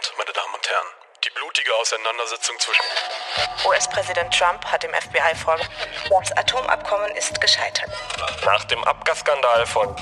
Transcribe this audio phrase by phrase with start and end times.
[0.00, 0.86] Abend, meine Damen und Herren.
[1.24, 2.82] Die blutige Auseinandersetzung zwischen
[3.68, 5.68] US-Präsident Trump hat dem FBI vorgeworfen,
[6.20, 7.90] das Atomabkommen ist gescheitert.
[8.46, 9.94] nach dem Abgasskandal von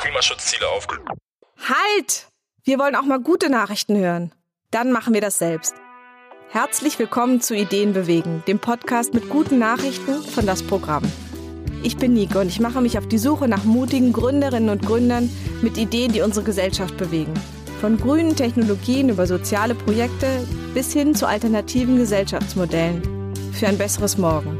[0.00, 1.18] Klimaschutzziele aufgenommen.
[1.68, 2.28] Halt!
[2.64, 4.34] Wir wollen auch mal gute Nachrichten hören.
[4.70, 5.74] Dann machen wir das selbst.
[6.48, 11.10] Herzlich willkommen zu Ideen bewegen, dem Podcast mit guten Nachrichten von das Programm.
[11.82, 15.30] Ich bin Nico und ich mache mich auf die Suche nach mutigen Gründerinnen und Gründern
[15.60, 17.34] mit Ideen, die unsere Gesellschaft bewegen.
[17.80, 20.26] Von grünen Technologien über soziale Projekte
[20.74, 23.00] bis hin zu alternativen Gesellschaftsmodellen
[23.52, 24.58] für ein besseres Morgen.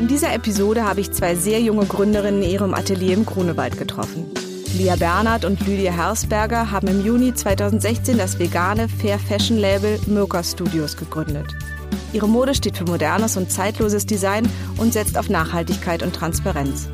[0.00, 4.30] In dieser Episode habe ich zwei sehr junge Gründerinnen in ihrem Atelier im Grunewald getroffen.
[4.78, 10.42] Lia Bernhard und Lydia Hersberger haben im Juni 2016 das vegane Fair Fashion Label Mirka
[10.42, 11.54] Studios gegründet.
[12.14, 14.48] Ihre Mode steht für modernes und zeitloses Design
[14.78, 16.88] und setzt auf Nachhaltigkeit und Transparenz.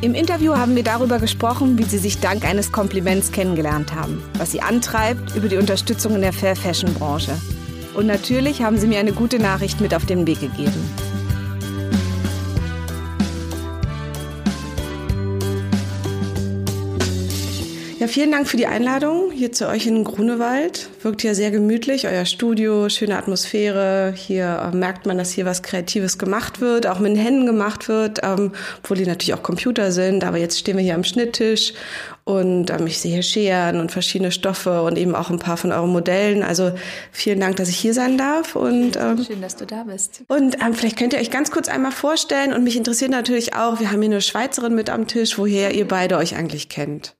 [0.00, 4.52] Im Interview haben wir darüber gesprochen, wie sie sich dank eines Kompliments kennengelernt haben, was
[4.52, 7.32] sie antreibt über die Unterstützung in der Fair Fashion Branche.
[7.94, 10.88] Und natürlich haben sie mir eine gute Nachricht mit auf den Weg gegeben.
[17.98, 20.88] Ja, vielen Dank für die Einladung hier zu euch in Grunewald.
[21.02, 24.14] Wirkt hier sehr gemütlich, euer Studio, schöne Atmosphäre.
[24.16, 27.88] Hier äh, merkt man, dass hier was Kreatives gemacht wird, auch mit den Händen gemacht
[27.88, 30.22] wird, ähm, obwohl die natürlich auch Computer sind.
[30.22, 31.72] Aber jetzt stehen wir hier am Schnitttisch
[32.22, 35.72] und ähm, ich sehe hier Scheren und verschiedene Stoffe und eben auch ein paar von
[35.72, 36.44] euren Modellen.
[36.44, 36.70] Also
[37.10, 38.54] vielen Dank, dass ich hier sein darf.
[38.54, 40.22] Und, ähm, Schön, dass du da bist.
[40.28, 42.52] und ähm, vielleicht könnt ihr euch ganz kurz einmal vorstellen.
[42.52, 45.88] Und mich interessiert natürlich auch, wir haben hier eine Schweizerin mit am Tisch, woher ihr
[45.88, 47.16] beide euch eigentlich kennt.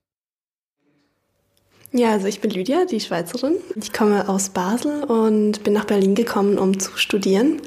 [1.93, 3.55] Ja, also ich bin Lydia, die Schweizerin.
[3.75, 7.63] Ich komme aus Basel und bin nach Berlin gekommen, um zu studieren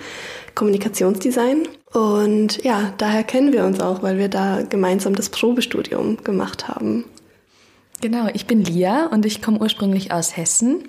[0.54, 1.68] Kommunikationsdesign.
[1.94, 7.06] Und ja, daher kennen wir uns auch, weil wir da gemeinsam das Probestudium gemacht haben.
[8.02, 10.84] Genau, ich bin Lia und ich komme ursprünglich aus Hessen.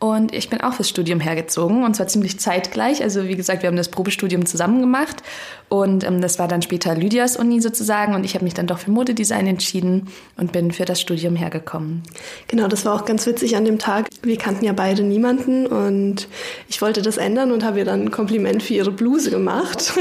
[0.00, 3.02] Und ich bin auch fürs Studium hergezogen und zwar ziemlich zeitgleich.
[3.02, 5.22] Also wie gesagt, wir haben das Probestudium zusammen gemacht
[5.68, 8.78] und ähm, das war dann später Lydias Uni sozusagen und ich habe mich dann doch
[8.78, 10.08] für Modedesign entschieden
[10.38, 12.02] und bin für das Studium hergekommen.
[12.48, 14.06] Genau, das war auch ganz witzig an dem Tag.
[14.22, 16.28] Wir kannten ja beide niemanden und
[16.70, 19.92] ich wollte das ändern und habe ihr dann ein Kompliment für ihre Bluse gemacht.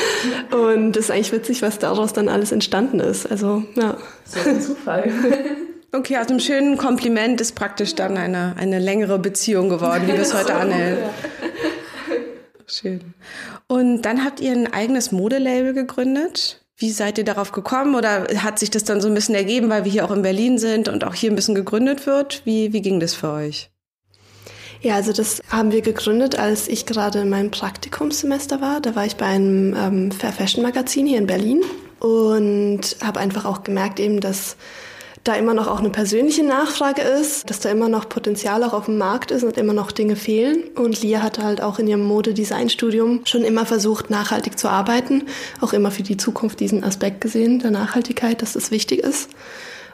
[0.50, 3.30] und das ist eigentlich witzig, was daraus dann alles entstanden ist.
[3.30, 3.98] Also ja.
[4.24, 5.12] So ein Zufall.
[5.94, 10.32] Okay, aus einem schönen Kompliment ist praktisch dann eine, eine längere Beziehung geworden, die bis
[10.38, 10.98] heute anhält.
[12.66, 13.12] Schön.
[13.66, 16.64] Und dann habt ihr ein eigenes Modelabel gegründet.
[16.76, 19.84] Wie seid ihr darauf gekommen oder hat sich das dann so ein bisschen ergeben, weil
[19.84, 22.40] wir hier auch in Berlin sind und auch hier ein bisschen gegründet wird?
[22.46, 23.70] Wie, wie ging das für euch?
[24.80, 28.80] Ja, also das haben wir gegründet, als ich gerade in meinem Praktikumssemester war.
[28.80, 31.60] Da war ich bei einem ähm, Fair Fashion Magazin hier in Berlin
[32.00, 34.56] und habe einfach auch gemerkt eben, dass
[35.24, 38.86] da immer noch auch eine persönliche Nachfrage ist, dass da immer noch Potenzial auch auf
[38.86, 40.64] dem Markt ist und immer noch Dinge fehlen.
[40.74, 45.24] Und Lia hatte halt auch in ihrem Modedesign-Studium schon immer versucht, nachhaltig zu arbeiten,
[45.60, 49.30] auch immer für die Zukunft diesen Aspekt gesehen, der Nachhaltigkeit, dass das wichtig ist.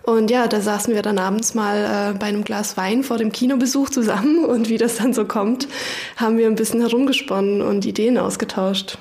[0.03, 3.31] Und ja, da saßen wir dann abends mal äh, bei einem Glas Wein vor dem
[3.31, 5.69] Kinobesuch zusammen und wie das dann so kommt,
[6.17, 8.97] haben wir ein bisschen herumgesponnen und Ideen ausgetauscht.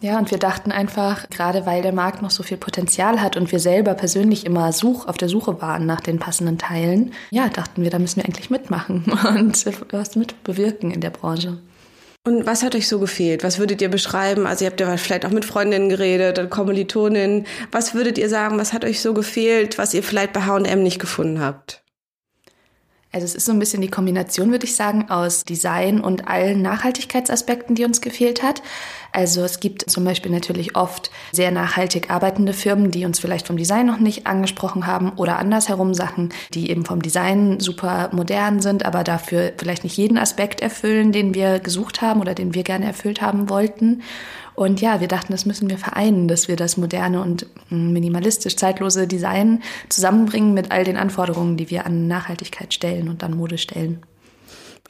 [0.00, 3.50] Ja, und wir dachten einfach, gerade weil der Markt noch so viel Potenzial hat und
[3.50, 7.82] wir selber persönlich immer such, auf der Suche waren nach den passenden Teilen, ja, dachten
[7.82, 9.04] wir, da müssen wir eigentlich mitmachen
[9.36, 11.58] und was mit bewirken in der Branche.
[12.24, 13.42] Und was hat euch so gefehlt?
[13.42, 14.46] Was würdet ihr beschreiben?
[14.46, 17.46] Also ihr habt ja vielleicht auch mit Freundinnen geredet, oder Kommilitoninnen.
[17.72, 20.98] Was würdet ihr sagen, was hat euch so gefehlt, was ihr vielleicht bei H&M nicht
[20.98, 21.82] gefunden habt?
[23.10, 26.60] Also es ist so ein bisschen die Kombination, würde ich sagen, aus Design und allen
[26.60, 28.60] Nachhaltigkeitsaspekten, die uns gefehlt hat.
[29.12, 33.56] Also es gibt zum Beispiel natürlich oft sehr nachhaltig arbeitende Firmen, die uns vielleicht vom
[33.56, 38.84] Design noch nicht angesprochen haben oder andersherum Sachen, die eben vom Design super modern sind,
[38.84, 42.84] aber dafür vielleicht nicht jeden Aspekt erfüllen, den wir gesucht haben oder den wir gerne
[42.84, 44.02] erfüllt haben wollten.
[44.58, 49.06] Und ja, wir dachten, das müssen wir vereinen, dass wir das moderne und minimalistisch zeitlose
[49.06, 54.02] Design zusammenbringen mit all den Anforderungen, die wir an Nachhaltigkeit stellen und an Mode stellen.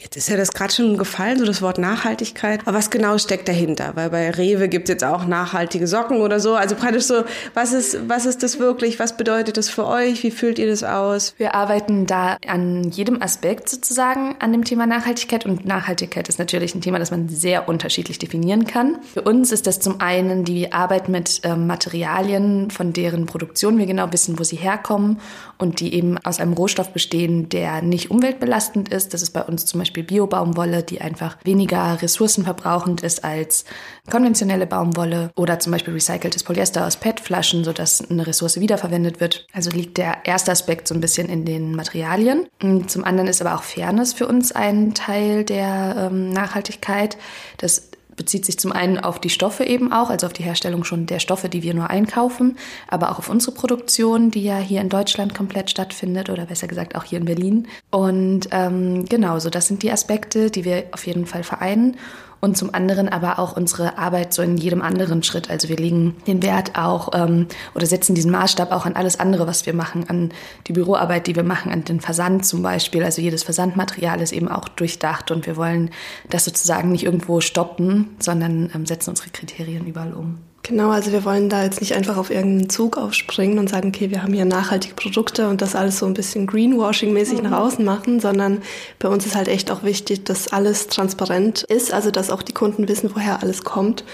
[0.00, 2.60] Jetzt ist ja das gerade schon gefallen, so das Wort Nachhaltigkeit.
[2.66, 3.96] Aber was genau steckt dahinter?
[3.96, 6.54] Weil bei Rewe gibt es jetzt auch nachhaltige Socken oder so.
[6.54, 7.24] Also praktisch so,
[7.54, 9.00] was ist, was ist das wirklich?
[9.00, 10.22] Was bedeutet das für euch?
[10.22, 11.34] Wie fühlt ihr das aus?
[11.36, 15.44] Wir arbeiten da an jedem Aspekt sozusagen an dem Thema Nachhaltigkeit.
[15.44, 18.98] Und Nachhaltigkeit ist natürlich ein Thema, das man sehr unterschiedlich definieren kann.
[19.02, 23.86] Für uns ist das zum einen die Arbeit mit ähm, Materialien, von deren Produktion wir
[23.86, 25.18] genau wissen, wo sie herkommen
[25.58, 29.12] und die eben aus einem Rohstoff bestehen, der nicht umweltbelastend ist.
[29.12, 33.64] Das ist bei uns zum Beispiel Beispiel Bio-Baumwolle, die einfach weniger ressourcenverbrauchend ist als
[34.10, 39.46] konventionelle Baumwolle oder zum Beispiel recyceltes Polyester aus PET-Flaschen, sodass eine Ressource wiederverwendet wird.
[39.52, 42.46] Also liegt der erste Aspekt so ein bisschen in den Materialien.
[42.86, 47.16] Zum anderen ist aber auch Fairness für uns ein Teil der ähm, Nachhaltigkeit.
[47.56, 51.06] Das bezieht sich zum einen auf die Stoffe eben auch, also auf die Herstellung schon
[51.06, 54.90] der Stoffe, die wir nur einkaufen, aber auch auf unsere Produktion, die ja hier in
[54.90, 57.68] Deutschland komplett stattfindet oder besser gesagt auch hier in Berlin.
[57.90, 61.96] Und ähm, genau, so das sind die Aspekte, die wir auf jeden Fall vereinen
[62.40, 65.50] und zum anderen aber auch unsere Arbeit so in jedem anderen Schritt.
[65.50, 69.46] Also wir legen den Wert auch ähm, oder setzen diesen Maßstab auch an alles andere,
[69.46, 70.32] was wir machen, an
[70.66, 73.02] die Büroarbeit, die wir machen, an den Versand zum Beispiel.
[73.02, 75.90] Also jedes Versandmaterial ist eben auch durchdacht und wir wollen
[76.30, 80.38] das sozusagen nicht irgendwo stoppen, sondern ähm, setzen unsere Kriterien überall um.
[80.64, 84.10] Genau, also wir wollen da jetzt nicht einfach auf irgendeinen Zug aufspringen und sagen, okay,
[84.10, 87.48] wir haben hier nachhaltige Produkte und das alles so ein bisschen Greenwashing-mäßig mhm.
[87.48, 88.60] nach außen machen, sondern
[88.98, 92.52] bei uns ist halt echt auch wichtig, dass alles transparent ist, also dass auch die
[92.52, 94.04] Kunden wissen, woher alles kommt.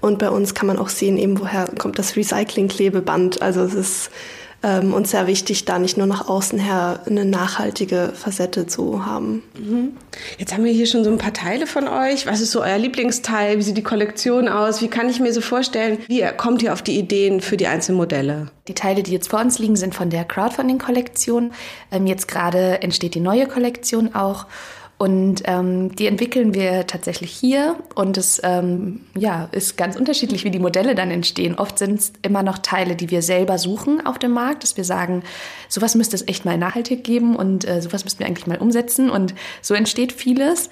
[0.00, 3.42] Und bei uns kann man auch sehen, eben woher kommt das Recycling-Klebeband.
[3.42, 4.10] Also es ist
[4.64, 9.42] ähm, uns sehr wichtig, da nicht nur nach außen her eine nachhaltige Facette zu haben.
[9.58, 9.92] Mhm.
[10.38, 12.26] Jetzt haben wir hier schon so ein paar Teile von euch.
[12.26, 13.58] Was ist so euer Lieblingsteil?
[13.58, 14.80] Wie sieht die Kollektion aus?
[14.80, 15.98] Wie kann ich mir so vorstellen?
[16.08, 18.50] Wie kommt ihr auf die Ideen für die einzelnen Modelle?
[18.66, 21.52] Die Teile, die jetzt vor uns liegen, sind von der Crowdfunding-Kollektion.
[21.92, 24.46] Ähm, jetzt gerade entsteht die neue Kollektion auch.
[25.04, 30.50] Und ähm, die entwickeln wir tatsächlich hier und es ähm, ja, ist ganz unterschiedlich, wie
[30.50, 31.56] die Modelle dann entstehen.
[31.56, 34.84] Oft sind es immer noch Teile, die wir selber suchen auf dem Markt, dass wir
[34.84, 35.22] sagen,
[35.68, 39.10] sowas müsste es echt mal nachhaltig geben und äh, sowas müssten wir eigentlich mal umsetzen.
[39.10, 40.70] Und so entsteht vieles.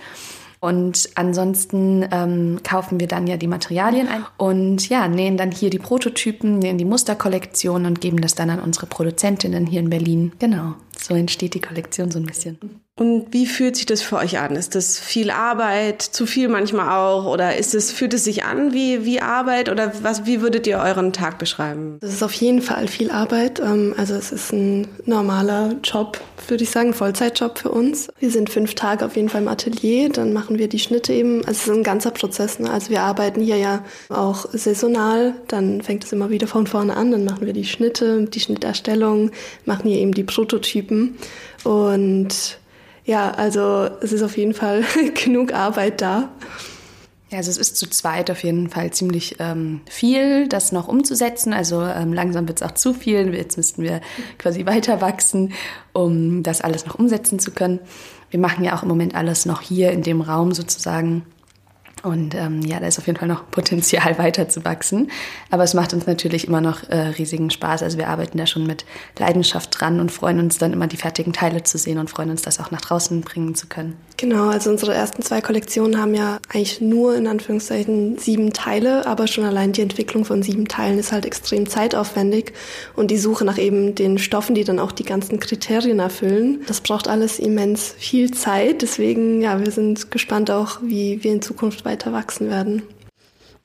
[0.61, 5.69] Und ansonsten ähm, kaufen wir dann ja die Materialien ein und ja, nähen dann hier
[5.69, 10.33] die Prototypen, nähen die Musterkollektion und geben das dann an unsere Produzentinnen hier in Berlin.
[10.39, 12.59] Genau, so entsteht die Kollektion so ein bisschen.
[12.95, 14.55] Und wie fühlt sich das für euch an?
[14.55, 17.25] Ist das viel Arbeit, zu viel manchmal auch?
[17.25, 19.71] Oder ist es, fühlt es sich an wie, wie Arbeit?
[19.71, 21.97] Oder was, wie würdet ihr euren Tag beschreiben?
[22.03, 23.61] Es ist auf jeden Fall viel Arbeit.
[23.61, 28.09] Ähm, also es ist ein normaler Job, würde ich sagen, Vollzeitjob für uns.
[28.19, 31.39] Wir sind fünf Tage auf jeden Fall im Atelier, dann machen wir die Schnitte eben.
[31.47, 32.59] Also es ist ein ganzer Prozess.
[32.59, 32.71] Ne?
[32.71, 37.11] Also wir arbeiten hier ja auch saisonal, dann fängt es immer wieder von vorne an,
[37.11, 39.31] dann machen wir die Schnitte, die Schnitterstellung,
[39.65, 40.82] machen hier eben die Prototypen
[41.65, 42.59] und
[43.05, 44.85] ja, also es ist auf jeden Fall
[45.25, 46.31] genug Arbeit da.
[47.31, 51.55] Ja, also es ist zu zweit auf jeden Fall ziemlich ähm, viel, das noch umzusetzen.
[51.55, 53.35] Also ähm, langsam wird es auch zu viel.
[53.35, 54.03] Jetzt müssten wir
[54.39, 55.55] quasi weiter wachsen,
[55.95, 57.81] um das alles noch umsetzen zu können.
[58.31, 61.23] Wir machen ja auch im Moment alles noch hier in dem Raum sozusagen
[62.03, 65.11] und ähm, ja, da ist auf jeden Fall noch Potenzial weiter zu wachsen.
[65.51, 67.83] Aber es macht uns natürlich immer noch äh, riesigen Spaß.
[67.83, 68.85] Also wir arbeiten da schon mit
[69.19, 72.43] Leidenschaft dran und freuen uns dann immer die fertigen Teile zu sehen und freuen uns,
[72.43, 73.97] das auch nach draußen bringen zu können.
[74.23, 79.27] Genau, also unsere ersten zwei Kollektionen haben ja eigentlich nur in Anführungszeichen sieben Teile, aber
[79.27, 82.53] schon allein die Entwicklung von sieben Teilen ist halt extrem zeitaufwendig
[82.95, 86.81] und die Suche nach eben den Stoffen, die dann auch die ganzen Kriterien erfüllen, das
[86.81, 88.83] braucht alles immens viel Zeit.
[88.83, 92.83] Deswegen, ja, wir sind gespannt auch, wie wir in Zukunft weiter wachsen werden.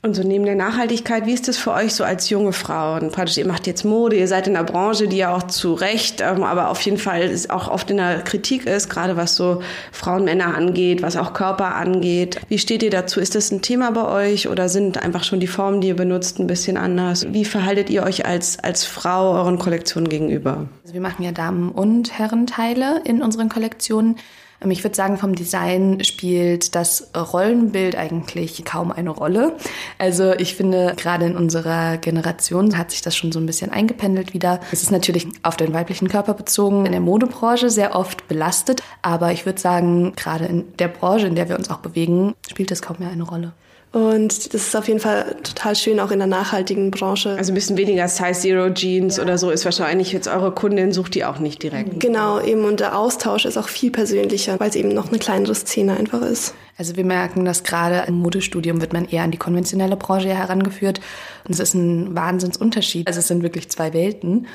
[0.07, 2.95] Und so neben der Nachhaltigkeit, wie ist das für euch so als junge Frau?
[2.95, 5.74] Und praktisch, ihr macht jetzt Mode, ihr seid in einer Branche, die ja auch zu
[5.74, 9.62] Recht, ähm, aber auf jeden Fall auch oft in der Kritik ist, gerade was so
[9.92, 12.39] Frauen, Männer angeht, was auch Körper angeht.
[12.48, 13.19] Wie steht ihr dazu?
[13.19, 16.39] Ist das ein Thema bei euch oder sind einfach schon die Formen, die ihr benutzt,
[16.39, 17.27] ein bisschen anders?
[17.33, 20.69] Wie verhaltet ihr euch als, als Frau euren Kollektionen gegenüber?
[20.83, 24.15] Also wir machen ja Damen- und Herrenteile in unseren Kollektionen.
[24.62, 29.56] Ähm, ich würde sagen, vom Design spielt das Rollenbild eigentlich kaum eine Rolle.
[29.98, 34.34] Also ich finde, gerade in unserer Generation hat sich das schon so ein bisschen eingependelt
[34.34, 34.60] wieder.
[34.72, 39.32] Es ist natürlich auf den weiblichen Körper bezogen in der Modebranche sehr oft belastet, aber
[39.32, 42.82] ich würde sagen, gerade in der Branche, in der wir uns auch bewegen, spielt das
[42.82, 43.54] kaum mehr eine Rolle.
[43.94, 47.36] Und das ist auf jeden Fall total schön, auch in der nachhaltigen Branche.
[47.38, 49.24] Also ein bisschen weniger Size Zero Jeans ja.
[49.24, 52.00] oder so ist wahrscheinlich jetzt eure Kundin, sucht die auch nicht direkt.
[52.00, 52.65] Genau, eben.
[52.65, 56.22] Und der Austausch ist auch viel persönlicher, weil es eben noch eine kleinere Szene einfach
[56.22, 56.53] ist.
[56.77, 61.00] Also wir merken, dass gerade im Modestudium wird man eher an die konventionelle Branche herangeführt.
[61.46, 63.08] Und es ist ein Wahnsinnsunterschied.
[63.08, 64.48] Also es sind wirklich zwei Welten.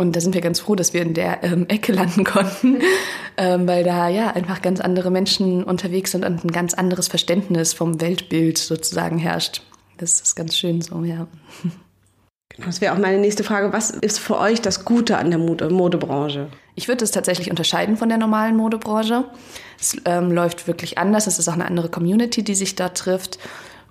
[0.00, 2.78] Und da sind wir ganz froh, dass wir in der ähm, Ecke landen konnten,
[3.36, 7.74] ähm, weil da ja einfach ganz andere Menschen unterwegs sind und ein ganz anderes Verständnis
[7.74, 9.60] vom Weltbild sozusagen herrscht.
[9.98, 11.26] Das ist ganz schön so, ja.
[12.48, 13.74] Genau, das wäre auch meine nächste Frage.
[13.74, 16.48] Was ist für euch das Gute an der Mode Modebranche?
[16.76, 19.26] Ich würde es tatsächlich unterscheiden von der normalen Modebranche.
[19.78, 21.26] Es ähm, läuft wirklich anders.
[21.26, 23.38] Es ist auch eine andere Community, die sich da trifft.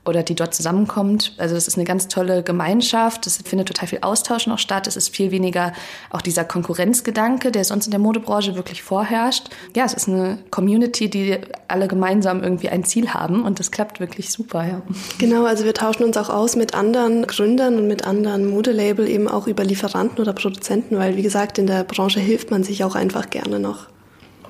[0.10, 1.34] Oder die dort zusammenkommt.
[1.38, 4.98] Also es ist eine ganz tolle Gemeinschaft, es findet total viel Austausch noch statt, es
[4.98, 5.74] ist viel weniger
[6.10, 9.50] auch dieser Konkurrenzgedanke, der sonst in der Modebranche wirklich vorherrscht.
[9.76, 11.38] Ja, es ist eine Community, die
[11.68, 14.82] alle gemeinsam irgendwie ein Ziel haben und das klappt wirklich super, ja.
[15.18, 19.28] Genau, also wir tauschen uns auch aus mit anderen Gründern und mit anderen Modelabel eben
[19.28, 22.96] auch über Lieferanten oder Produzenten, weil wie gesagt, in der Branche hilft man sich auch
[22.96, 23.88] einfach gerne noch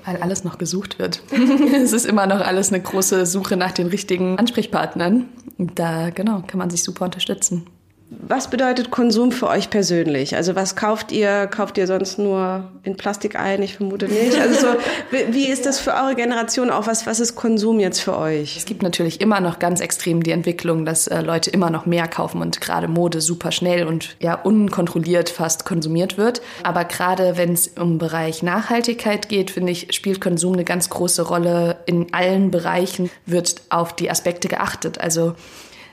[0.10, 1.22] weil alles noch gesucht wird.
[1.76, 5.26] es ist immer noch alles eine große Suche nach den richtigen Ansprechpartnern.
[5.58, 7.68] Da, genau, kann man sich super unterstützen.
[8.12, 10.36] Was bedeutet Konsum für euch persönlich?
[10.36, 11.46] Also was kauft ihr?
[11.46, 13.62] Kauft ihr sonst nur in Plastik ein?
[13.62, 14.36] Ich vermute nicht.
[14.36, 14.68] Also so,
[15.32, 16.88] wie ist das für eure Generation auch?
[16.88, 18.58] Was, was ist Konsum jetzt für euch?
[18.58, 22.08] Es gibt natürlich immer noch ganz extrem die Entwicklung, dass äh, Leute immer noch mehr
[22.08, 26.42] kaufen und gerade Mode super schnell und ja unkontrolliert fast konsumiert wird.
[26.64, 31.22] Aber gerade wenn es um Bereich Nachhaltigkeit geht, finde ich, spielt Konsum eine ganz große
[31.22, 31.78] Rolle.
[31.86, 35.00] In allen Bereichen wird auf die Aspekte geachtet.
[35.00, 35.36] Also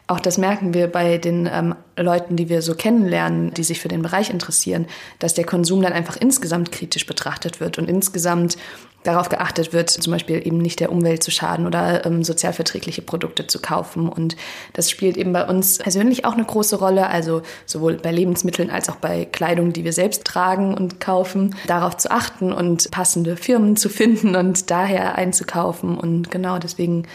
[0.08, 3.88] auch das merken wir bei den ähm, Leuten, die wir so kennenlernen, die sich für
[3.88, 4.86] den Bereich interessieren,
[5.18, 8.56] dass der Konsum dann einfach insgesamt kritisch betrachtet wird und insgesamt
[9.02, 13.46] darauf geachtet wird, zum Beispiel eben nicht der Umwelt zu schaden oder ähm, sozialverträgliche Produkte
[13.46, 14.08] zu kaufen.
[14.08, 14.36] Und
[14.72, 18.88] das spielt eben bei uns persönlich auch eine große Rolle, also sowohl bei Lebensmitteln als
[18.88, 23.76] auch bei Kleidung, die wir selbst tragen und kaufen, darauf zu achten und passende Firmen
[23.76, 25.96] zu finden und daher einzukaufen.
[25.96, 27.06] Und genau deswegen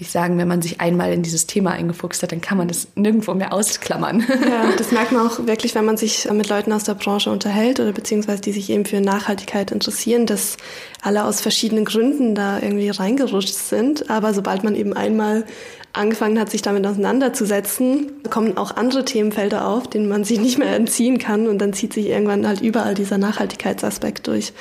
[0.00, 2.88] ich sagen, wenn man sich einmal in dieses Thema eingefuchst hat, dann kann man das
[2.94, 4.24] nirgendwo mehr ausklammern.
[4.50, 7.78] Ja, das merkt man auch wirklich, wenn man sich mit Leuten aus der Branche unterhält
[7.78, 10.56] oder beziehungsweise die sich eben für Nachhaltigkeit interessieren, dass
[11.02, 14.10] alle aus verschiedenen Gründen da irgendwie reingerutscht sind.
[14.10, 15.44] Aber sobald man eben einmal
[15.92, 20.74] angefangen hat, sich damit auseinanderzusetzen, kommen auch andere Themenfelder auf, denen man sich nicht mehr
[20.74, 24.52] entziehen kann und dann zieht sich irgendwann halt überall dieser Nachhaltigkeitsaspekt durch.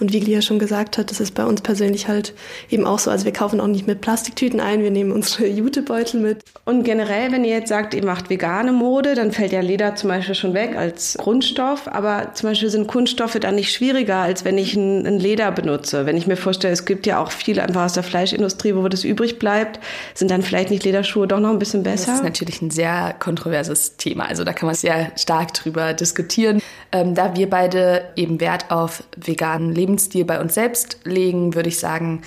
[0.00, 2.34] Und wie Lia schon gesagt hat, das ist bei uns persönlich halt
[2.70, 3.10] eben auch so.
[3.10, 6.42] Also wir kaufen auch nicht mit Plastiktüten ein, wir nehmen unsere Jutebeutel mit.
[6.64, 10.08] Und generell, wenn ihr jetzt sagt, ihr macht vegane Mode, dann fällt ja Leder zum
[10.08, 11.86] Beispiel schon weg als Grundstoff.
[11.86, 16.06] Aber zum Beispiel sind Kunststoffe dann nicht schwieriger, als wenn ich ein, ein Leder benutze.
[16.06, 19.04] Wenn ich mir vorstelle, es gibt ja auch viel einfach aus der Fleischindustrie, wo das
[19.04, 19.80] übrig bleibt,
[20.14, 22.06] sind dann vielleicht nicht Lederschuhe doch noch ein bisschen besser?
[22.06, 24.26] Das ist natürlich ein sehr kontroverses Thema.
[24.26, 26.62] Also da kann man sehr stark drüber diskutieren.
[26.92, 31.78] Ähm, da wir beide eben Wert auf veganen Lebensstil bei uns selbst legen, würde ich
[31.78, 32.22] sagen,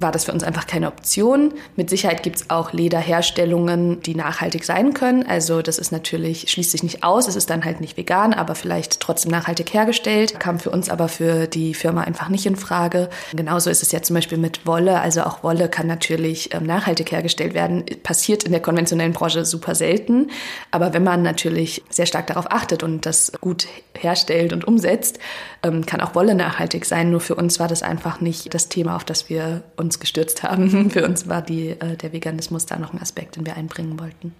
[0.00, 1.52] war das für uns einfach keine Option.
[1.76, 5.26] Mit Sicherheit gibt es auch Lederherstellungen, die nachhaltig sein können.
[5.26, 8.54] Also das ist natürlich, schließt sich nicht aus, es ist dann halt nicht vegan, aber
[8.54, 10.38] vielleicht trotzdem nachhaltig hergestellt.
[10.38, 13.08] Kam für uns aber für die Firma einfach nicht in Frage.
[13.32, 15.00] Genauso ist es ja zum Beispiel mit Wolle.
[15.00, 17.84] Also auch Wolle kann natürlich ähm, nachhaltig hergestellt werden.
[18.02, 20.30] Passiert in der konventionellen Branche super selten.
[20.70, 23.66] Aber wenn man natürlich sehr stark darauf achtet und das gut
[23.98, 25.18] herstellt und umsetzt,
[25.62, 27.10] ähm, kann auch Wolle nachhaltig sein.
[27.10, 30.42] Nur für uns war das einfach nicht das Thema, auf das wir uns uns gestürzt
[30.42, 30.90] haben.
[30.90, 34.34] Für uns war die, äh, der Veganismus da noch ein Aspekt, den wir einbringen wollten.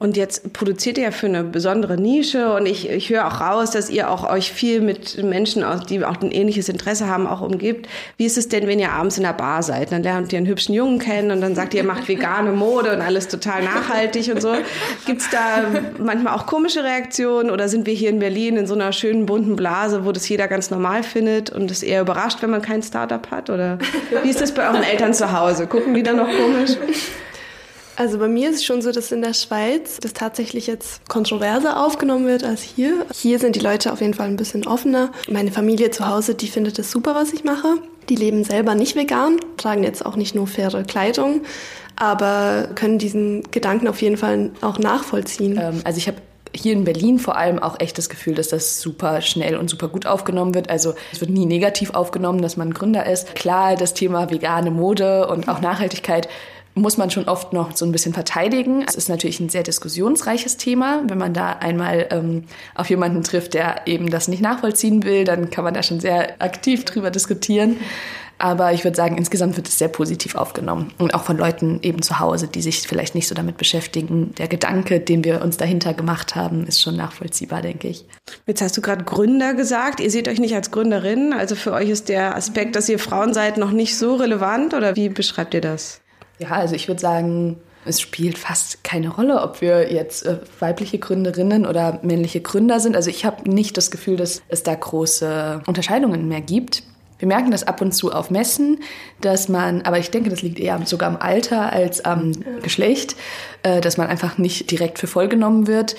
[0.00, 3.72] Und jetzt produziert ihr ja für eine besondere Nische und ich, ich höre auch raus,
[3.72, 7.88] dass ihr auch euch viel mit Menschen, die auch ein ähnliches Interesse haben, auch umgibt.
[8.16, 9.90] Wie ist es denn, wenn ihr abends in der Bar seid?
[9.90, 12.92] Dann lernt ihr einen hübschen Jungen kennen und dann sagt ihr, ihr macht vegane Mode
[12.92, 14.52] und alles total nachhaltig und so.
[15.04, 15.64] Gibt es da
[15.98, 19.56] manchmal auch komische Reaktionen oder sind wir hier in Berlin in so einer schönen bunten
[19.56, 23.28] Blase, wo das jeder ganz normal findet und es eher überrascht, wenn man kein Startup
[23.32, 23.50] hat?
[23.50, 23.80] Oder
[24.22, 25.66] wie ist das bei euren Eltern zu Hause?
[25.66, 26.76] Gucken die dann noch komisch?
[27.98, 31.84] Also bei mir ist es schon so, dass in der Schweiz das tatsächlich jetzt kontroverser
[31.84, 33.04] aufgenommen wird als hier.
[33.12, 35.10] Hier sind die Leute auf jeden Fall ein bisschen offener.
[35.28, 37.78] Meine Familie zu Hause, die findet es super, was ich mache.
[38.08, 41.40] Die leben selber nicht vegan, tragen jetzt auch nicht nur faire Kleidung,
[41.96, 45.58] aber können diesen Gedanken auf jeden Fall auch nachvollziehen.
[45.60, 46.18] Ähm, also ich habe
[46.54, 49.88] hier in Berlin vor allem auch echt das Gefühl, dass das super schnell und super
[49.88, 50.70] gut aufgenommen wird.
[50.70, 53.34] Also es wird nie negativ aufgenommen, dass man Gründer ist.
[53.34, 56.28] Klar, das Thema vegane Mode und auch Nachhaltigkeit
[56.80, 58.84] muss man schon oft noch so ein bisschen verteidigen.
[58.86, 61.02] Es ist natürlich ein sehr diskussionsreiches Thema.
[61.06, 62.44] Wenn man da einmal ähm,
[62.74, 66.40] auf jemanden trifft, der eben das nicht nachvollziehen will, dann kann man da schon sehr
[66.40, 67.76] aktiv drüber diskutieren.
[68.38, 70.92] Aber ich würde sagen, insgesamt wird es sehr positiv aufgenommen.
[70.98, 74.32] Und auch von Leuten eben zu Hause, die sich vielleicht nicht so damit beschäftigen.
[74.38, 78.04] Der Gedanke, den wir uns dahinter gemacht haben, ist schon nachvollziehbar, denke ich.
[78.46, 79.98] Jetzt hast du gerade Gründer gesagt.
[79.98, 81.32] Ihr seht euch nicht als Gründerin.
[81.32, 84.72] Also für euch ist der Aspekt, dass ihr Frauen seid, noch nicht so relevant.
[84.72, 86.00] Oder wie beschreibt ihr das?
[86.38, 90.98] Ja, also ich würde sagen, es spielt fast keine Rolle, ob wir jetzt äh, weibliche
[90.98, 92.96] Gründerinnen oder männliche Gründer sind.
[92.96, 96.82] Also ich habe nicht das Gefühl, dass es da große Unterscheidungen mehr gibt.
[97.18, 98.80] Wir merken das ab und zu auf Messen,
[99.20, 103.16] dass man, aber ich denke, das liegt eher sogar am Alter als am Geschlecht,
[103.62, 105.96] äh, dass man einfach nicht direkt für voll genommen wird.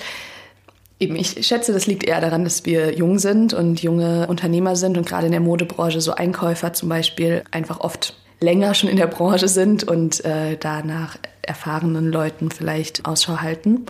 [0.98, 4.98] Eben, ich schätze, das liegt eher daran, dass wir jung sind und junge Unternehmer sind
[4.98, 9.06] und gerade in der Modebranche so Einkäufer zum Beispiel einfach oft länger schon in der
[9.06, 13.86] Branche sind und äh, da nach erfahrenen Leuten vielleicht Ausschau halten.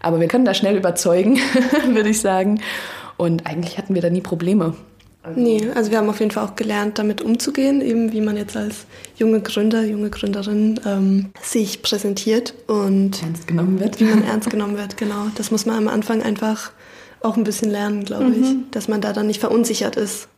[0.00, 1.38] Aber wir können da schnell überzeugen,
[1.88, 2.60] würde ich sagen.
[3.16, 4.74] Und eigentlich hatten wir da nie Probleme.
[5.36, 8.56] Nee, also wir haben auf jeden Fall auch gelernt, damit umzugehen, eben wie man jetzt
[8.56, 14.00] als junge Gründer, junge Gründerin ähm, sich präsentiert und ernst genommen wird.
[14.00, 15.26] Wie man ernst genommen wird, genau.
[15.34, 16.72] Das muss man am Anfang einfach
[17.20, 18.42] auch ein bisschen lernen, glaube mhm.
[18.42, 20.28] ich, dass man da dann nicht verunsichert ist.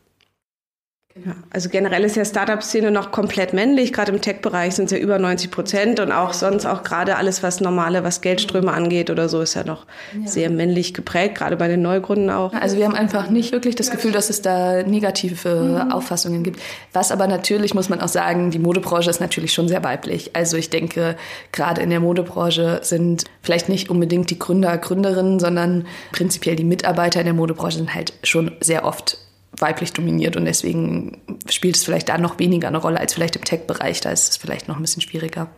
[1.14, 3.92] Ja, also generell ist ja Startup-Szene noch komplett männlich.
[3.92, 7.42] Gerade im Tech-Bereich sind es ja über 90 Prozent und auch sonst auch gerade alles,
[7.42, 9.86] was normale, was Geldströme angeht oder so, ist ja noch
[10.18, 10.26] ja.
[10.26, 12.54] sehr männlich geprägt, gerade bei den Neugründen auch.
[12.54, 15.92] Also wir haben einfach nicht wirklich das Gefühl, dass es da negative mhm.
[15.92, 16.60] Auffassungen gibt.
[16.94, 20.34] Was aber natürlich, muss man auch sagen, die Modebranche ist natürlich schon sehr weiblich.
[20.34, 21.16] Also ich denke,
[21.52, 27.20] gerade in der Modebranche sind vielleicht nicht unbedingt die Gründer, Gründerinnen, sondern prinzipiell die Mitarbeiter
[27.20, 29.18] in der Modebranche sind halt schon sehr oft
[29.62, 33.44] weiblich dominiert und deswegen spielt es vielleicht da noch weniger eine Rolle als vielleicht im
[33.44, 34.00] Tech-Bereich.
[34.00, 35.48] Da ist es vielleicht noch ein bisschen schwieriger.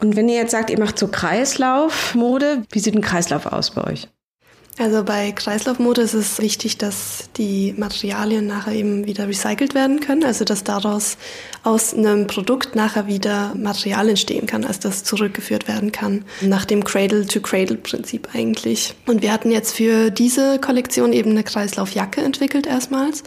[0.00, 3.84] Und wenn ihr jetzt sagt, ihr macht so Kreislaufmode, wie sieht ein Kreislauf aus bei
[3.84, 4.08] euch?
[4.78, 10.24] Also bei Kreislaufmode ist es wichtig, dass die Materialien nachher eben wieder recycelt werden können,
[10.24, 11.18] also dass daraus
[11.62, 16.82] aus einem Produkt nachher wieder Material entstehen kann, also das zurückgeführt werden kann, nach dem
[16.84, 18.94] Cradle-to-Cradle-Prinzip eigentlich.
[19.06, 23.22] Und wir hatten jetzt für diese Kollektion eben eine Kreislaufjacke entwickelt erstmals,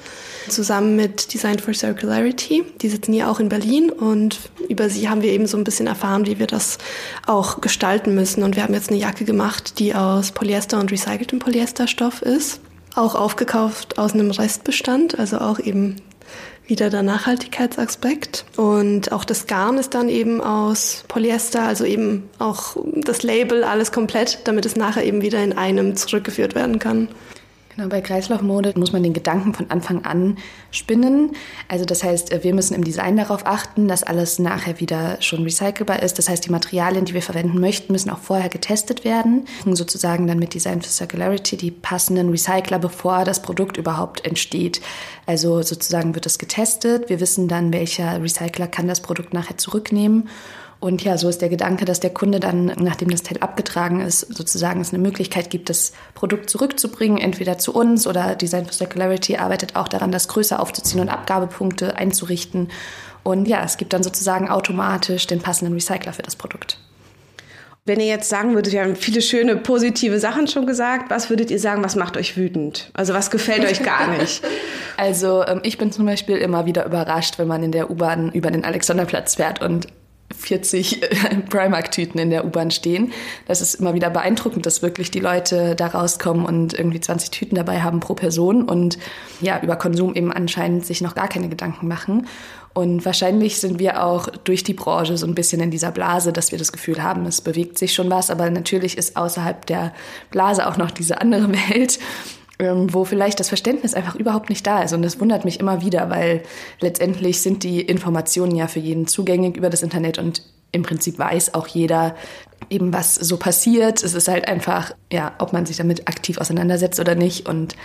[0.50, 2.64] zusammen mit Design for Circularity.
[2.82, 5.88] Die sitzen hier auch in Berlin und über sie haben wir eben so ein bisschen
[5.88, 6.80] erfahren, wie wir das
[7.28, 8.42] auch gestalten müssen.
[8.44, 10.92] Und wir haben jetzt eine Jacke gemacht, die aus Polyester und
[11.34, 12.60] recyceltem Polyesterstoff ist.
[12.96, 15.96] Auch aufgekauft aus einem Restbestand, also auch eben
[16.68, 18.46] wieder der Nachhaltigkeitsaspekt.
[18.56, 23.92] Und auch das Garn ist dann eben aus Polyester, also eben auch das Label, alles
[23.92, 27.10] komplett, damit es nachher eben wieder in einem zurückgeführt werden kann.
[27.76, 30.38] Genau, bei Kreislaufmode muss man den Gedanken von Anfang an
[30.70, 31.32] spinnen.
[31.68, 35.44] Also das heißt, äh, wir müssen im Design darauf achten, dass alles nachher wieder schon
[35.44, 36.20] recycelbar ist.
[36.20, 39.46] Das heißt, die Materialien, die wir verwenden möchten, müssen auch vorher getestet werden.
[39.66, 44.82] Sozusagen dann mit Design for Circularity die passenden Recycler, bevor das Produkt überhaupt entsteht.
[45.26, 47.10] Also sozusagen wird es getestet.
[47.10, 50.30] Wir wissen dann, welcher Recycler kann das Produkt nachher zurücknehmen.
[50.84, 54.20] Und ja, so ist der Gedanke, dass der Kunde dann, nachdem das Teil abgetragen ist,
[54.36, 59.38] sozusagen es eine Möglichkeit gibt, das Produkt zurückzubringen, entweder zu uns oder Design for Circularity
[59.38, 62.70] arbeitet auch daran, das größer aufzuziehen und Abgabepunkte einzurichten.
[63.24, 66.78] Und ja, es gibt dann sozusagen automatisch den passenden Recycler für das Produkt.
[67.86, 71.50] Wenn ihr jetzt sagen würdet, wir haben viele schöne positive Sachen schon gesagt, was würdet
[71.50, 72.92] ihr sagen, was macht euch wütend?
[72.94, 74.44] Also was gefällt euch gar nicht?
[74.96, 78.52] Also ähm, ich bin zum Beispiel immer wieder überrascht, wenn man in der U-Bahn über
[78.52, 79.88] den Alexanderplatz fährt und
[80.38, 81.08] 40 äh,
[81.50, 83.14] Primark-Tüten in der U-Bahn stehen.
[83.48, 87.56] Das ist immer wieder beeindruckend, dass wirklich die Leute da rauskommen und irgendwie 20 Tüten
[87.56, 88.98] dabei haben pro Person und
[89.42, 92.28] ja, über Konsum eben anscheinend sich noch gar keine Gedanken machen.
[92.74, 96.52] Und wahrscheinlich sind wir auch durch die Branche so ein bisschen in dieser Blase, dass
[96.52, 99.94] wir das Gefühl haben, es bewegt sich schon was, aber natürlich ist außerhalb der
[100.32, 102.00] Blase auch noch diese andere Welt
[102.60, 104.94] ähm, wo vielleicht das Verständnis einfach überhaupt nicht da ist.
[104.94, 106.44] Und das wundert mich immer wieder, weil
[106.80, 111.54] letztendlich sind die Informationen ja für jeden zugänglich über das Internet und im Prinzip weiß
[111.54, 112.16] auch jeder
[112.70, 114.04] eben, was so passiert.
[114.04, 117.48] Es ist halt einfach, ja, ob man sich damit aktiv auseinandersetzt oder nicht.
[117.48, 117.76] Und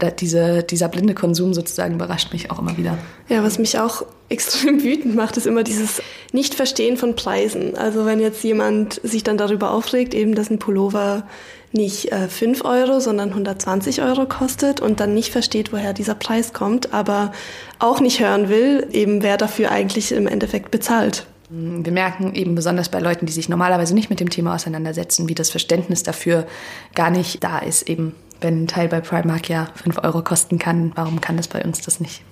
[0.00, 2.98] ja, diese, dieser blinde Konsum sozusagen überrascht mich auch immer wieder.
[3.28, 7.76] Ja, was mich auch extrem wütend macht, ist immer dieses Nicht-Verstehen von Preisen.
[7.76, 11.26] Also wenn jetzt jemand sich dann darüber aufregt, eben, dass ein Pullover
[11.72, 16.52] nicht äh, 5 Euro, sondern 120 Euro kostet und dann nicht versteht, woher dieser Preis
[16.52, 17.32] kommt, aber
[17.80, 21.26] auch nicht hören will, eben wer dafür eigentlich im Endeffekt bezahlt.
[21.50, 25.34] Wir merken eben besonders bei Leuten, die sich normalerweise nicht mit dem Thema auseinandersetzen, wie
[25.34, 26.46] das Verständnis dafür
[26.94, 27.88] gar nicht da ist.
[27.88, 31.62] Eben, wenn ein Teil bei Primark ja 5 Euro kosten kann, warum kann das bei
[31.62, 32.22] uns das nicht?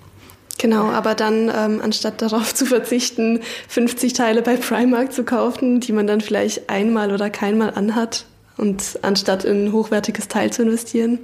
[0.59, 5.91] Genau, aber dann ähm, anstatt darauf zu verzichten, 50 Teile bei Primark zu kaufen, die
[5.91, 8.25] man dann vielleicht einmal oder keinmal anhat,
[8.57, 11.19] und anstatt in hochwertiges Teil zu investieren.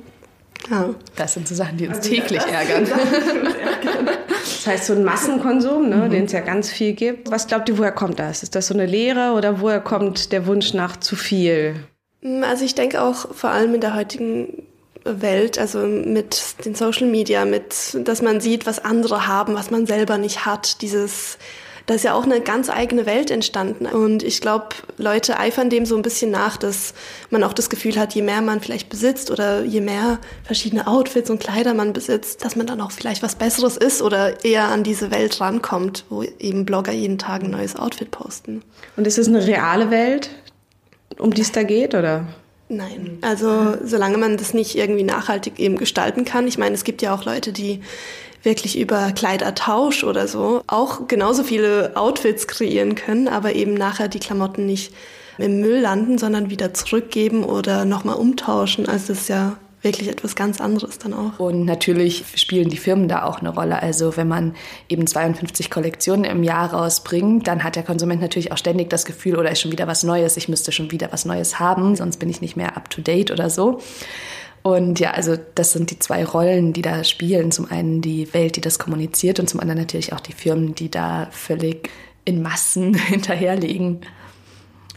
[0.69, 0.93] Ja.
[1.15, 2.87] Das sind so Sachen, die uns also täglich ärgern.
[4.59, 6.09] Das heißt, so ein Massenkonsum, ne, mhm.
[6.09, 7.31] den es ja ganz viel gibt.
[7.31, 8.43] Was glaubt ihr, woher kommt das?
[8.43, 11.75] Ist das so eine Lehre oder woher kommt der Wunsch nach zu viel?
[12.21, 14.63] Mm, also ich denke auch vor allem in der heutigen
[15.05, 19.85] Welt, also mit den Social Media, mit, dass man sieht, was andere haben, was man
[19.85, 21.37] selber nicht hat, dieses
[21.89, 23.87] da ist ja auch eine ganz eigene Welt entstanden.
[23.87, 24.67] Und ich glaube,
[24.99, 26.93] Leute eifern dem so ein bisschen nach, dass
[27.31, 31.31] man auch das Gefühl hat, je mehr man vielleicht besitzt oder je mehr verschiedene Outfits
[31.31, 34.83] und Kleider man besitzt, dass man dann auch vielleicht was Besseres ist oder eher an
[34.83, 38.61] diese Welt rankommt, wo eben Blogger jeden Tag ein neues Outfit posten.
[38.95, 40.29] Und ist es eine reale Welt,
[41.17, 42.27] um die es da geht, oder?
[42.67, 43.17] Nein.
[43.21, 46.47] Also solange man das nicht irgendwie nachhaltig eben gestalten kann.
[46.47, 47.81] Ich meine, es gibt ja auch Leute, die
[48.43, 54.19] wirklich über Kleidertausch oder so auch genauso viele Outfits kreieren können, aber eben nachher die
[54.19, 54.93] Klamotten nicht
[55.37, 58.87] im Müll landen, sondern wieder zurückgeben oder nochmal umtauschen.
[58.87, 61.39] Also das ist ja wirklich etwas ganz anderes dann auch.
[61.39, 63.81] Und natürlich spielen die Firmen da auch eine Rolle.
[63.81, 64.55] Also wenn man
[64.89, 69.37] eben 52 Kollektionen im Jahr rausbringt, dann hat der Konsument natürlich auch ständig das Gefühl,
[69.37, 72.29] oder ist schon wieder was Neues, ich müsste schon wieder was Neues haben, sonst bin
[72.29, 73.79] ich nicht mehr up-to-date oder so.
[74.61, 77.51] Und ja, also das sind die zwei Rollen, die da spielen.
[77.51, 80.91] Zum einen die Welt, die das kommuniziert und zum anderen natürlich auch die Firmen, die
[80.91, 81.89] da völlig
[82.25, 84.01] in Massen hinterherlegen.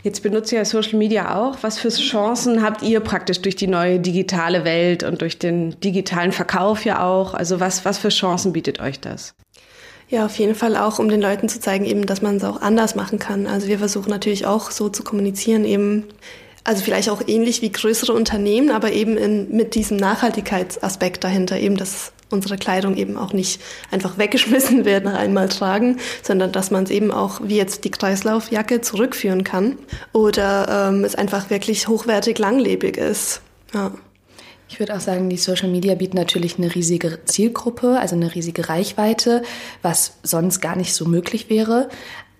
[0.02, 1.58] Jetzt benutzt ihr ja Social Media auch.
[1.62, 6.32] Was für Chancen habt ihr praktisch durch die neue digitale Welt und durch den digitalen
[6.32, 7.34] Verkauf ja auch?
[7.34, 9.34] Also was, was für Chancen bietet euch das?
[10.08, 12.60] Ja, auf jeden Fall auch, um den Leuten zu zeigen, eben, dass man es auch
[12.60, 13.46] anders machen kann.
[13.46, 16.04] Also wir versuchen natürlich auch so zu kommunizieren, eben,
[16.64, 21.76] also vielleicht auch ähnlich wie größere Unternehmen, aber eben in, mit diesem Nachhaltigkeitsaspekt dahinter, eben,
[21.76, 26.85] dass unsere Kleidung eben auch nicht einfach weggeschmissen wird nach einmal tragen, sondern dass man
[26.85, 29.79] es eben auch wie jetzt die Kreislaufjacke zurückführen kann
[30.12, 33.42] oder ähm, es einfach wirklich hochwertig langlebig ist.
[33.75, 33.92] Ja.
[34.73, 38.71] Ich würde auch sagen, die Social Media bieten natürlich eine riesige Zielgruppe, also eine riesige
[38.71, 39.42] Reichweite,
[39.83, 41.90] was sonst gar nicht so möglich wäre.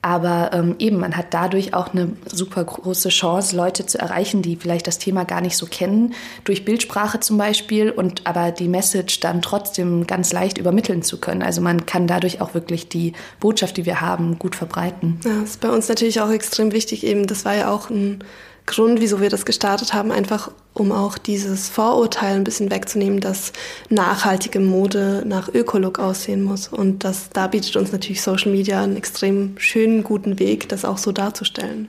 [0.05, 4.57] Aber ähm, eben, man hat dadurch auch eine super große Chance, Leute zu erreichen, die
[4.57, 9.21] vielleicht das Thema gar nicht so kennen, durch Bildsprache zum Beispiel, und aber die Message
[9.21, 11.43] dann trotzdem ganz leicht übermitteln zu können.
[11.43, 15.21] Also man kann dadurch auch wirklich die Botschaft, die wir haben, gut verbreiten.
[15.25, 17.07] Ja, das ist bei uns natürlich auch extrem wichtig.
[17.07, 18.25] Eben, das war ja auch ein
[18.67, 23.53] Grund, wieso wir das gestartet haben, einfach um auch dieses Vorurteil ein bisschen wegzunehmen, dass
[23.89, 26.69] nachhaltige Mode nach Ökolog aussehen muss.
[26.69, 30.99] Und das, da bietet uns natürlich Social Media einen extrem schönen, guten Weg, das auch
[30.99, 31.89] so darzustellen.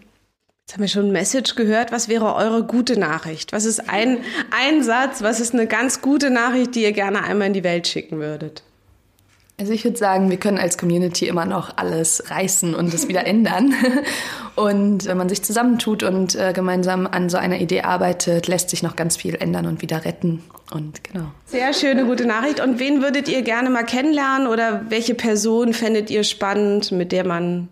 [0.66, 1.92] Jetzt haben wir schon ein Message gehört.
[1.92, 3.52] Was wäre eure gute Nachricht?
[3.52, 5.22] Was ist ein, ein Satz?
[5.22, 8.64] Was ist eine ganz gute Nachricht, die ihr gerne einmal in die Welt schicken würdet?
[9.64, 13.26] Also ich würde sagen, wir können als Community immer noch alles reißen und es wieder
[13.26, 13.74] ändern.
[14.56, 18.84] Und wenn man sich zusammentut und äh, gemeinsam an so einer Idee arbeitet, lässt sich
[18.84, 20.44] noch ganz viel ändern und wieder retten.
[20.74, 21.28] Und genau.
[21.46, 22.60] Sehr schöne, gute Nachricht.
[22.60, 27.26] Und wen würdet ihr gerne mal kennenlernen oder welche Person fändet ihr spannend, mit der
[27.26, 27.70] man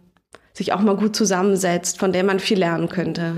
[0.53, 3.33] sich auch mal gut zusammensetzt, von der man viel lernen könnte?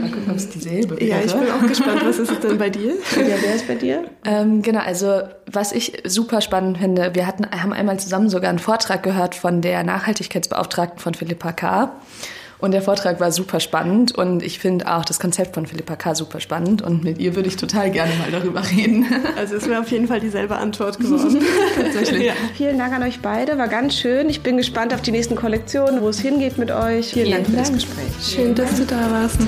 [0.00, 1.10] Mal gucken, ob es dieselbe wäre.
[1.10, 2.02] Ja, ich bin auch gespannt.
[2.04, 2.94] Was ist es denn bei dir?
[3.16, 4.04] Ja, wer ist bei dir?
[4.24, 8.58] Ähm, genau, also was ich super spannend finde, wir hatten, haben einmal zusammen sogar einen
[8.58, 11.92] Vortrag gehört von der Nachhaltigkeitsbeauftragten von Philippa K.,
[12.60, 16.14] und der Vortrag war super spannend und ich finde auch das Konzept von Philippa K.
[16.14, 19.06] super spannend und mit ihr würde ich total gerne mal darüber reden.
[19.36, 21.42] Also es wäre auf jeden Fall dieselbe Antwort geworden.
[21.76, 22.26] Tatsächlich.
[22.26, 22.32] Ja.
[22.56, 24.28] Vielen Dank an euch beide, war ganz schön.
[24.28, 27.12] Ich bin gespannt auf die nächsten Kollektionen, wo es hingeht mit euch.
[27.12, 28.34] Vielen, Vielen Dank für das Gespräch.
[28.34, 29.38] Schön, dass du da warst.